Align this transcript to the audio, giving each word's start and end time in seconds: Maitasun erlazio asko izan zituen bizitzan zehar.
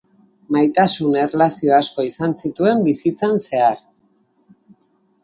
Maitasun 0.53 1.17
erlazio 1.23 1.75
asko 1.79 2.05
izan 2.07 2.33
zituen 2.45 2.81
bizitzan 2.87 3.37
zehar. 3.45 3.85